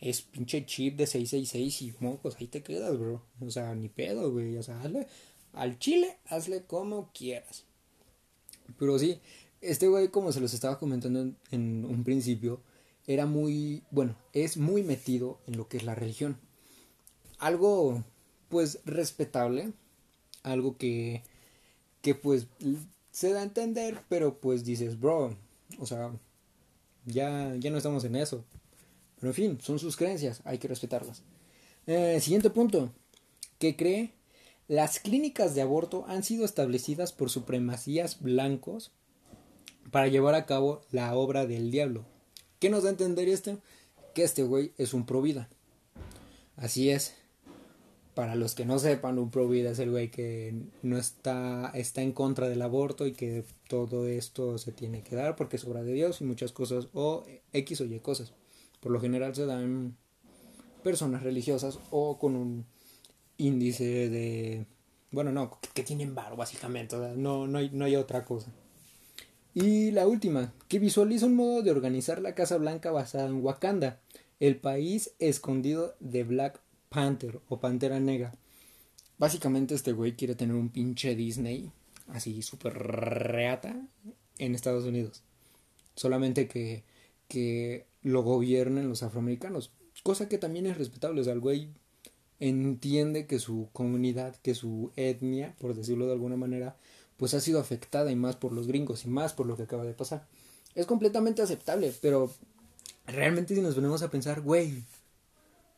es 0.00 0.22
pinche 0.22 0.64
chip 0.64 0.96
de 0.96 1.06
666 1.06 1.82
y 1.82 1.94
mocos, 2.04 2.36
ahí 2.40 2.46
te 2.46 2.62
quedas, 2.62 2.98
bro. 2.98 3.22
O 3.40 3.50
sea, 3.50 3.74
ni 3.74 3.88
pedo, 3.88 4.32
güey. 4.32 4.56
O 4.56 4.62
sea, 4.62 4.80
hazle 4.80 5.06
al 5.52 5.78
chile, 5.78 6.16
hazle 6.26 6.64
como 6.64 7.10
quieras. 7.12 7.64
Pero 8.78 8.98
sí, 8.98 9.20
este 9.60 9.88
güey, 9.88 10.08
como 10.08 10.32
se 10.32 10.40
los 10.40 10.54
estaba 10.54 10.78
comentando 10.78 11.20
en, 11.20 11.36
en 11.50 11.84
un 11.84 12.04
principio, 12.04 12.60
era 13.06 13.26
muy, 13.26 13.82
bueno, 13.90 14.16
es 14.32 14.56
muy 14.56 14.82
metido 14.82 15.40
en 15.46 15.56
lo 15.56 15.68
que 15.68 15.76
es 15.76 15.82
la 15.82 15.94
religión. 15.94 16.38
Algo, 17.38 18.04
pues, 18.48 18.80
respetable. 18.84 19.72
Algo 20.42 20.78
que 20.78 21.22
que 22.02 22.14
pues 22.14 22.46
se 23.10 23.32
da 23.32 23.40
a 23.40 23.44
entender, 23.44 24.02
pero 24.08 24.40
pues 24.40 24.64
dices, 24.64 24.98
bro, 24.98 25.36
o 25.78 25.86
sea, 25.86 26.12
ya, 27.04 27.54
ya 27.58 27.70
no 27.70 27.76
estamos 27.76 28.04
en 28.04 28.16
eso. 28.16 28.44
Pero 29.18 29.30
en 29.30 29.34
fin, 29.34 29.58
son 29.60 29.78
sus 29.78 29.96
creencias, 29.96 30.40
hay 30.44 30.58
que 30.58 30.68
respetarlas. 30.68 31.22
Eh, 31.86 32.20
siguiente 32.20 32.50
punto, 32.50 32.92
que 33.58 33.76
cree 33.76 34.14
las 34.70 35.00
clínicas 35.00 35.56
de 35.56 35.62
aborto 35.62 36.04
han 36.06 36.22
sido 36.22 36.44
establecidas 36.44 37.12
por 37.12 37.28
supremacías 37.28 38.20
blancos 38.20 38.92
para 39.90 40.06
llevar 40.06 40.36
a 40.36 40.46
cabo 40.46 40.82
la 40.92 41.12
obra 41.16 41.44
del 41.44 41.72
diablo. 41.72 42.04
¿Qué 42.60 42.70
nos 42.70 42.84
da 42.84 42.90
a 42.90 42.92
entender 42.92 43.28
esto? 43.28 43.58
Que 44.14 44.22
este 44.22 44.44
güey 44.44 44.72
es 44.78 44.94
un 44.94 45.06
provida. 45.06 45.48
Así 46.54 46.90
es, 46.90 47.14
para 48.14 48.34
los 48.34 48.54
que 48.54 48.64
no 48.64 48.78
sepan, 48.78 49.18
un 49.18 49.30
pro 49.30 49.48
vida 49.48 49.70
es 49.70 49.78
el 49.78 49.90
güey 49.90 50.10
que 50.10 50.54
no 50.82 50.98
está, 50.98 51.70
está 51.74 52.02
en 52.02 52.12
contra 52.12 52.48
del 52.48 52.62
aborto 52.62 53.06
y 53.06 53.12
que 53.12 53.44
todo 53.68 54.06
esto 54.06 54.58
se 54.58 54.72
tiene 54.72 55.02
que 55.02 55.16
dar 55.16 55.36
porque 55.36 55.56
es 55.56 55.64
obra 55.64 55.82
de 55.82 55.92
Dios 55.92 56.20
y 56.20 56.24
muchas 56.24 56.52
cosas, 56.52 56.88
o 56.92 57.24
X 57.52 57.80
o 57.80 57.84
Y 57.84 57.98
cosas. 58.00 58.32
Por 58.80 58.92
lo 58.92 59.00
general 59.00 59.34
se 59.34 59.46
dan 59.46 59.96
personas 60.82 61.22
religiosas 61.22 61.78
o 61.90 62.18
con 62.18 62.36
un 62.36 62.66
índice 63.36 64.08
de. 64.08 64.66
Bueno, 65.10 65.32
no, 65.32 65.58
que 65.74 65.82
tienen 65.82 66.14
bar, 66.14 66.36
básicamente. 66.36 66.96
no, 67.16 67.46
no, 67.46 67.58
hay, 67.58 67.70
no 67.72 67.84
hay 67.84 67.96
otra 67.96 68.24
cosa. 68.24 68.52
Y 69.54 69.90
la 69.90 70.06
última, 70.06 70.52
que 70.68 70.78
visualiza 70.78 71.26
un 71.26 71.34
modo 71.34 71.62
de 71.62 71.72
organizar 71.72 72.22
la 72.22 72.34
Casa 72.34 72.56
Blanca 72.56 72.92
basada 72.92 73.26
en 73.26 73.44
Wakanda, 73.44 74.00
el 74.38 74.56
país 74.56 75.12
escondido 75.18 75.96
de 75.98 76.22
Black 76.22 76.60
Panther 76.90 77.40
o 77.48 77.58
Pantera 77.60 77.98
Negra. 78.00 78.34
Básicamente 79.16 79.74
este 79.74 79.92
güey 79.92 80.16
quiere 80.16 80.34
tener 80.34 80.54
un 80.54 80.68
pinche 80.68 81.14
Disney 81.14 81.70
así 82.08 82.42
súper 82.42 82.74
reata 82.74 83.86
en 84.38 84.54
Estados 84.54 84.84
Unidos. 84.84 85.22
Solamente 85.94 86.48
que, 86.48 86.84
que 87.28 87.86
lo 88.02 88.22
gobiernen 88.22 88.88
los 88.88 89.02
afroamericanos. 89.02 89.72
Cosa 90.02 90.28
que 90.28 90.38
también 90.38 90.66
es 90.66 90.76
respetable. 90.76 91.20
O 91.20 91.24
sea, 91.24 91.32
el 91.32 91.40
güey 91.40 91.68
entiende 92.40 93.26
que 93.26 93.38
su 93.38 93.68
comunidad, 93.72 94.36
que 94.36 94.54
su 94.54 94.92
etnia, 94.96 95.54
por 95.58 95.74
decirlo 95.74 96.06
de 96.06 96.12
alguna 96.12 96.36
manera, 96.36 96.76
pues 97.16 97.34
ha 97.34 97.40
sido 97.40 97.60
afectada 97.60 98.10
y 98.10 98.16
más 98.16 98.36
por 98.36 98.52
los 98.52 98.66
gringos 98.66 99.04
y 99.04 99.08
más 99.08 99.34
por 99.34 99.46
lo 99.46 99.56
que 99.56 99.64
acaba 99.64 99.84
de 99.84 99.92
pasar. 99.92 100.26
Es 100.74 100.86
completamente 100.86 101.42
aceptable, 101.42 101.92
pero 102.00 102.32
realmente 103.06 103.54
si 103.54 103.60
nos 103.60 103.76
venimos 103.76 104.02
a 104.02 104.10
pensar, 104.10 104.40
güey, 104.40 104.82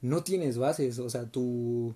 no 0.02 0.24
tienes 0.24 0.58
bases, 0.58 0.98
o 0.98 1.08
sea, 1.08 1.30
tu, 1.30 1.94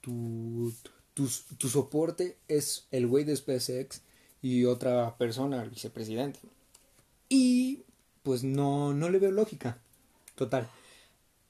tu, 0.00 0.72
tu, 1.12 1.68
soporte 1.68 2.36
es 2.46 2.86
el 2.92 3.06
güey 3.08 3.24
de 3.24 3.36
SpaceX 3.36 4.02
y 4.40 4.64
otra 4.64 5.18
persona, 5.18 5.62
el 5.62 5.70
vicepresidente. 5.70 6.38
Y 7.28 7.82
pues 8.22 8.44
no, 8.44 8.94
no 8.94 9.10
le 9.10 9.18
veo 9.18 9.32
lógica. 9.32 9.78
Total. 10.36 10.68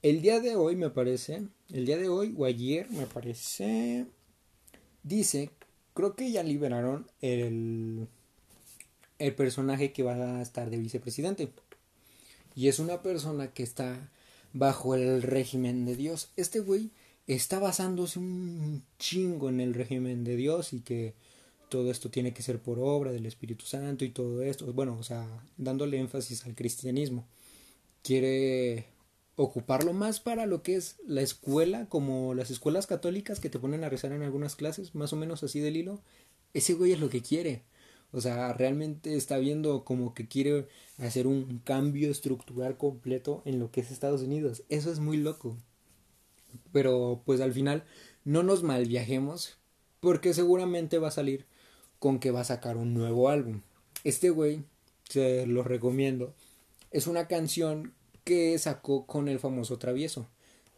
El 0.01 0.21
día 0.21 0.39
de 0.39 0.55
hoy 0.55 0.75
me 0.75 0.89
parece, 0.89 1.43
el 1.69 1.85
día 1.85 1.97
de 1.97 2.09
hoy 2.09 2.33
o 2.35 2.45
ayer 2.45 2.89
me 2.89 3.05
parece, 3.05 4.07
dice, 5.03 5.51
creo 5.93 6.15
que 6.15 6.31
ya 6.31 6.41
liberaron 6.41 7.05
el, 7.21 8.07
el 9.19 9.35
personaje 9.35 9.91
que 9.93 10.01
va 10.01 10.15
a 10.15 10.41
estar 10.41 10.71
de 10.71 10.77
vicepresidente. 10.77 11.51
Y 12.55 12.67
es 12.67 12.79
una 12.79 13.03
persona 13.03 13.53
que 13.53 13.61
está 13.61 14.09
bajo 14.53 14.95
el 14.95 15.21
régimen 15.21 15.85
de 15.85 15.95
Dios. 15.95 16.29
Este 16.35 16.59
güey 16.59 16.91
está 17.27 17.59
basándose 17.59 18.19
un 18.19 18.83
chingo 18.97 19.49
en 19.49 19.59
el 19.59 19.73
régimen 19.73 20.23
de 20.23 20.35
Dios 20.35 20.73
y 20.73 20.81
que 20.81 21.13
todo 21.69 21.91
esto 21.91 22.09
tiene 22.09 22.33
que 22.33 22.43
ser 22.43 22.59
por 22.59 22.79
obra 22.79 23.11
del 23.11 23.25
Espíritu 23.25 23.65
Santo 23.65 24.03
y 24.03 24.09
todo 24.09 24.41
esto. 24.41 24.71
Bueno, 24.73 24.97
o 24.99 25.03
sea, 25.03 25.27
dándole 25.57 25.99
énfasis 25.99 26.45
al 26.45 26.55
cristianismo. 26.55 27.27
Quiere 28.01 28.87
ocuparlo 29.35 29.93
más 29.93 30.19
para 30.19 30.45
lo 30.45 30.63
que 30.63 30.75
es 30.75 30.97
la 31.05 31.21
escuela, 31.21 31.85
como 31.87 32.33
las 32.33 32.51
escuelas 32.51 32.87
católicas 32.87 33.39
que 33.39 33.49
te 33.49 33.59
ponen 33.59 33.83
a 33.83 33.89
rezar 33.89 34.11
en 34.11 34.23
algunas 34.23 34.55
clases, 34.55 34.95
más 34.95 35.13
o 35.13 35.15
menos 35.15 35.43
así 35.43 35.59
del 35.59 35.77
hilo. 35.77 36.01
Ese 36.53 36.73
güey 36.73 36.91
es 36.91 36.99
lo 36.99 37.09
que 37.09 37.21
quiere. 37.21 37.63
O 38.11 38.21
sea, 38.21 38.53
realmente 38.53 39.15
está 39.15 39.37
viendo 39.37 39.83
como 39.83 40.13
que 40.13 40.27
quiere 40.27 40.67
hacer 40.97 41.27
un 41.27 41.59
cambio 41.63 42.09
estructural 42.09 42.77
completo 42.77 43.41
en 43.45 43.59
lo 43.59 43.71
que 43.71 43.81
es 43.81 43.91
Estados 43.91 44.21
Unidos. 44.21 44.63
Eso 44.69 44.91
es 44.91 44.99
muy 44.99 45.17
loco. 45.17 45.55
Pero 46.71 47.21
pues 47.25 47.41
al 47.41 47.53
final 47.53 47.83
no 48.25 48.43
nos 48.43 48.63
malviajemos 48.63 49.57
porque 49.99 50.33
seguramente 50.33 50.97
va 50.97 51.09
a 51.09 51.11
salir 51.11 51.45
con 51.99 52.19
que 52.19 52.31
va 52.31 52.41
a 52.41 52.45
sacar 52.45 52.77
un 52.77 52.93
nuevo 52.93 53.29
álbum. 53.29 53.61
Este 54.03 54.29
güey, 54.29 54.63
se 55.09 55.45
lo 55.45 55.63
recomiendo, 55.63 56.33
es 56.91 57.07
una 57.07 57.27
canción 57.27 57.93
que 58.23 58.57
sacó 58.57 59.05
con 59.05 59.27
el 59.27 59.39
famoso 59.39 59.77
Travieso, 59.77 60.27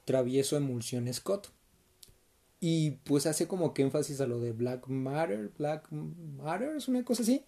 Travieso 0.05 0.57
Emulsión 0.57 1.11
Scott. 1.13 1.49
Y 2.63 2.91
pues 2.91 3.25
hace 3.25 3.47
como 3.47 3.73
que 3.73 3.81
énfasis 3.81 4.21
a 4.21 4.27
lo 4.27 4.39
de 4.39 4.51
Black 4.51 4.87
Matter, 4.87 5.51
Black 5.57 5.91
Matter, 5.91 6.75
es 6.77 6.87
una 6.87 7.03
cosa 7.03 7.23
así. 7.23 7.43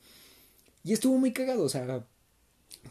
Y 0.84 0.92
estuvo 0.92 1.18
muy 1.20 1.32
cagado, 1.32 1.64
o 1.64 1.70
sea, 1.70 2.06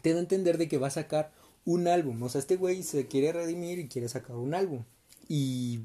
te 0.01 0.13
da 0.13 0.17
a 0.17 0.21
entender 0.21 0.57
de 0.57 0.69
que 0.69 0.77
va 0.77 0.87
a 0.87 0.91
sacar 0.91 1.33
un 1.65 1.87
álbum. 1.87 2.23
O 2.23 2.29
sea, 2.29 2.39
este 2.39 2.55
güey 2.55 2.81
se 2.81 3.07
quiere 3.07 3.33
redimir 3.33 3.77
y 3.77 3.89
quiere 3.89 4.07
sacar 4.07 4.37
un 4.37 4.53
álbum. 4.53 4.83
Y 5.27 5.81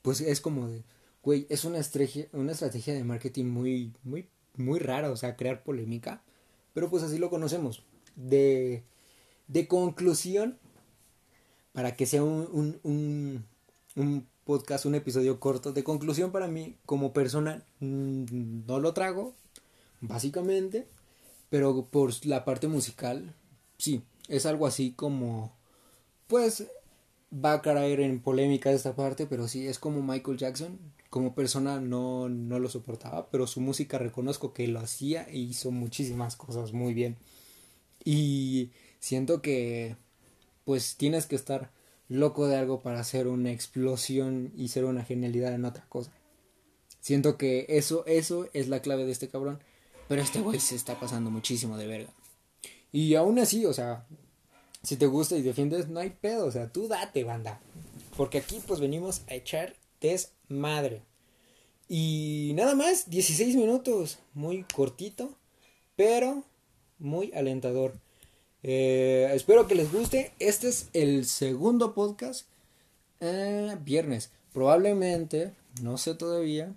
pues 0.00 0.22
es 0.22 0.40
como 0.40 0.66
de, 0.68 0.82
güey, 1.22 1.46
es 1.50 1.64
una 1.66 1.78
estrategia, 1.78 2.26
una 2.32 2.52
estrategia 2.52 2.94
de 2.94 3.04
marketing 3.04 3.44
muy, 3.44 3.92
muy, 4.02 4.28
muy 4.56 4.78
rara, 4.78 5.10
o 5.10 5.16
sea, 5.16 5.36
crear 5.36 5.62
polémica. 5.62 6.22
Pero 6.72 6.88
pues 6.88 7.02
así 7.02 7.18
lo 7.18 7.28
conocemos. 7.28 7.82
De, 8.16 8.82
de 9.46 9.68
conclusión, 9.68 10.58
para 11.72 11.94
que 11.96 12.06
sea 12.06 12.24
un, 12.24 12.48
un, 12.52 12.80
un, 12.82 13.44
un 13.94 14.26
podcast, 14.50 14.84
un 14.84 14.96
episodio 14.96 15.38
corto, 15.38 15.72
de 15.72 15.84
conclusión 15.84 16.32
para 16.32 16.48
mí, 16.48 16.74
como 16.84 17.12
persona, 17.12 17.64
mm, 17.78 18.66
no 18.66 18.80
lo 18.80 18.92
trago, 18.94 19.32
básicamente, 20.00 20.88
pero 21.50 21.86
por 21.86 22.10
la 22.26 22.44
parte 22.44 22.66
musical, 22.66 23.32
sí, 23.78 24.02
es 24.26 24.46
algo 24.46 24.66
así 24.66 24.90
como, 24.90 25.52
pues, 26.26 26.66
va 27.32 27.52
a 27.52 27.62
caer 27.62 28.00
en 28.00 28.20
polémica 28.20 28.72
esta 28.72 28.96
parte, 28.96 29.24
pero 29.28 29.46
sí, 29.46 29.68
es 29.68 29.78
como 29.78 30.02
Michael 30.02 30.36
Jackson, 30.36 30.80
como 31.10 31.36
persona 31.36 31.80
no, 31.80 32.28
no 32.28 32.58
lo 32.58 32.68
soportaba, 32.68 33.30
pero 33.30 33.46
su 33.46 33.60
música 33.60 33.98
reconozco 33.98 34.52
que 34.52 34.66
lo 34.66 34.80
hacía 34.80 35.28
e 35.28 35.38
hizo 35.38 35.70
muchísimas 35.70 36.34
cosas 36.34 36.72
muy 36.72 36.92
bien. 36.92 37.18
Y 38.04 38.72
siento 38.98 39.42
que, 39.42 39.94
pues, 40.64 40.96
tienes 40.96 41.26
que 41.26 41.36
estar 41.36 41.70
loco 42.10 42.46
de 42.46 42.56
algo 42.56 42.80
para 42.80 43.00
hacer 43.00 43.28
una 43.28 43.52
explosión 43.52 44.52
y 44.56 44.68
ser 44.68 44.84
una 44.84 45.04
genialidad 45.04 45.54
en 45.54 45.64
otra 45.64 45.86
cosa. 45.88 46.12
Siento 47.00 47.38
que 47.38 47.64
eso, 47.68 48.04
eso 48.06 48.48
es 48.52 48.68
la 48.68 48.82
clave 48.82 49.06
de 49.06 49.12
este 49.12 49.28
cabrón. 49.28 49.60
Pero 50.08 50.20
este 50.20 50.40
güey 50.40 50.58
se 50.58 50.74
está 50.74 50.98
pasando 50.98 51.30
muchísimo 51.30 51.78
de 51.78 51.86
verga. 51.86 52.10
Y 52.92 53.14
aún 53.14 53.38
así, 53.38 53.64
o 53.64 53.72
sea, 53.72 54.06
si 54.82 54.96
te 54.96 55.06
gusta 55.06 55.36
y 55.36 55.42
defiendes, 55.42 55.88
no 55.88 56.00
hay 56.00 56.10
pedo, 56.10 56.46
o 56.46 56.50
sea, 56.50 56.68
tú 56.70 56.88
date, 56.88 57.22
banda. 57.22 57.60
Porque 58.16 58.38
aquí 58.38 58.60
pues 58.66 58.80
venimos 58.80 59.22
a 59.28 59.34
echar 59.34 59.76
desmadre. 60.00 61.02
Y 61.88 62.52
nada 62.56 62.74
más, 62.74 63.08
16 63.08 63.54
minutos, 63.54 64.18
muy 64.34 64.64
cortito, 64.64 65.36
pero 65.94 66.42
muy 66.98 67.32
alentador. 67.32 67.94
Eh, 68.62 69.30
espero 69.34 69.66
que 69.66 69.74
les 69.74 69.92
guste. 69.92 70.32
Este 70.38 70.68
es 70.68 70.88
el 70.92 71.24
segundo 71.24 71.94
podcast. 71.94 72.46
Eh, 73.20 73.76
viernes. 73.82 74.30
Probablemente, 74.52 75.54
no 75.82 75.98
sé 75.98 76.14
todavía. 76.14 76.74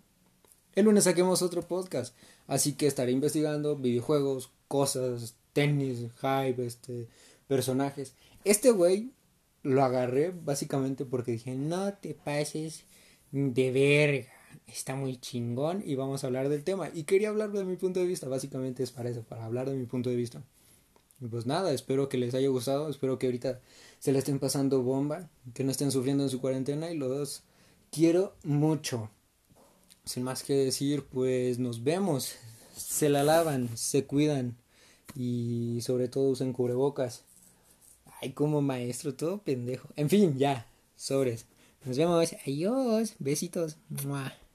El 0.76 0.86
lunes 0.86 1.06
saquemos 1.06 1.42
otro 1.42 1.62
podcast. 1.62 2.16
Así 2.48 2.74
que 2.74 2.88
estaré 2.88 3.12
investigando 3.12 3.76
videojuegos, 3.76 4.52
cosas, 4.68 5.36
tenis, 5.54 6.08
hype, 6.22 6.66
este, 6.66 7.08
personajes. 7.48 8.14
Este 8.44 8.72
güey 8.72 9.12
lo 9.62 9.84
agarré 9.84 10.32
básicamente 10.32 11.06
porque 11.06 11.32
dije, 11.32 11.56
no 11.56 11.94
te 11.94 12.14
pases 12.14 12.84
de 13.32 13.72
verga. 13.72 14.30
Está 14.68 14.96
muy 14.96 15.18
chingón 15.18 15.82
y 15.86 15.96
vamos 15.96 16.24
a 16.24 16.28
hablar 16.28 16.50
del 16.50 16.64
tema. 16.64 16.90
Y 16.94 17.04
quería 17.04 17.30
hablar 17.30 17.52
de 17.52 17.66
mi 17.66 17.76
punto 17.76 18.00
de 18.00 18.06
vista. 18.06 18.28
Básicamente 18.28 18.84
es 18.84 18.92
para 18.92 19.10
eso, 19.10 19.24
para 19.24 19.46
hablar 19.46 19.70
de 19.70 19.76
mi 19.76 19.86
punto 19.86 20.10
de 20.10 20.16
vista. 20.16 20.44
Pues 21.30 21.46
nada, 21.46 21.74
espero 21.74 22.10
que 22.10 22.18
les 22.18 22.34
haya 22.34 22.50
gustado. 22.50 22.90
Espero 22.90 23.20
que 23.20 23.28
ahorita 23.28 23.62
se 24.00 24.12
le 24.12 24.20
estén 24.20 24.40
pasando 24.40 24.82
bomba. 24.82 25.30
Que 25.54 25.64
no 25.64 25.72
estén 25.72 25.92
sufriendo 25.92 26.24
en 26.24 26.30
su 26.30 26.42
cuarentena. 26.42 26.92
Y 26.92 26.98
los 26.98 27.10
dos 27.10 27.44
quiero 27.92 28.36
mucho. 28.44 29.10
Sin 30.06 30.24
más 30.24 30.44
que 30.44 30.54
decir, 30.54 31.06
pues 31.06 31.60
nos 31.60 31.84
vemos. 31.84 32.36
Se 32.76 33.10
la 33.10 33.24
lavan, 33.24 33.70
se 33.78 34.06
cuidan 34.06 34.58
y 35.16 35.80
sobre 35.82 36.08
todo 36.08 36.30
usen 36.30 36.54
cubrebocas. 36.54 37.24
Ay, 38.22 38.32
como 38.32 38.62
maestro, 38.62 39.14
todo 39.14 39.40
pendejo. 39.40 39.90
En 39.96 40.10
fin, 40.10 40.38
ya, 40.38 40.68
sobres. 40.96 41.46
Nos 41.86 41.98
vemos. 41.98 42.34
Adiós. 42.46 43.16
Besitos. 43.20 43.78